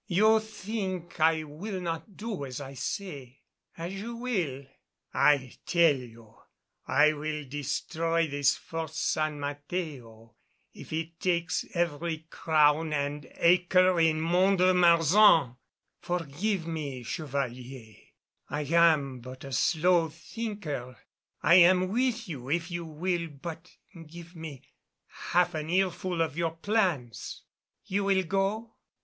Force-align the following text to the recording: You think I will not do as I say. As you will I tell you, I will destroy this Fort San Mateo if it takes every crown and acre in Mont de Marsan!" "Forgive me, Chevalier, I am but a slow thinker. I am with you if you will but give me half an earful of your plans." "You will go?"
You 0.07 0.39
think 0.39 1.19
I 1.19 1.43
will 1.43 1.79
not 1.79 2.17
do 2.17 2.43
as 2.43 2.59
I 2.59 2.73
say. 2.73 3.41
As 3.77 3.93
you 3.93 4.15
will 4.15 4.65
I 5.13 5.57
tell 5.67 5.95
you, 5.95 6.37
I 6.87 7.13
will 7.13 7.47
destroy 7.47 8.25
this 8.25 8.57
Fort 8.57 8.95
San 8.95 9.39
Mateo 9.39 10.33
if 10.73 10.91
it 10.91 11.19
takes 11.19 11.65
every 11.75 12.25
crown 12.31 12.93
and 12.93 13.29
acre 13.35 13.99
in 13.99 14.19
Mont 14.21 14.57
de 14.57 14.73
Marsan!" 14.73 15.57
"Forgive 15.99 16.65
me, 16.65 17.03
Chevalier, 17.03 17.93
I 18.49 18.61
am 18.63 19.19
but 19.19 19.43
a 19.43 19.51
slow 19.51 20.09
thinker. 20.09 20.97
I 21.43 21.53
am 21.57 21.89
with 21.89 22.27
you 22.27 22.49
if 22.49 22.71
you 22.71 22.85
will 22.87 23.27
but 23.27 23.69
give 24.07 24.35
me 24.35 24.63
half 25.31 25.53
an 25.53 25.69
earful 25.69 26.23
of 26.23 26.35
your 26.35 26.55
plans." 26.55 27.43
"You 27.85 28.05
will 28.05 28.23
go?" 28.23 28.73